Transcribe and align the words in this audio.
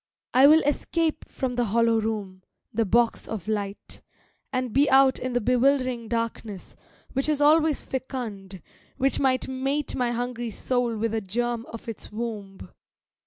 I 0.33 0.47
will 0.47 0.63
escape 0.63 1.25
from 1.27 1.53
the 1.53 1.65
hollow 1.65 1.99
room, 2.01 2.41
the 2.73 2.85
box 2.85 3.27
of 3.27 3.47
light, 3.47 4.01
And 4.51 4.73
be 4.73 4.89
out 4.89 5.19
in 5.19 5.33
the 5.33 5.39
bewildering 5.41 6.07
darkness, 6.07 6.75
which 7.13 7.29
is 7.29 7.39
always 7.39 7.83
fecund, 7.83 8.63
which 8.97 9.19
might 9.19 9.47
Mate 9.47 9.93
my 9.93 10.09
hungry 10.09 10.49
soul 10.49 10.97
with 10.97 11.13
a 11.13 11.21
germ 11.21 11.67
of 11.67 11.87
its 11.87 12.11
womb. 12.11 12.71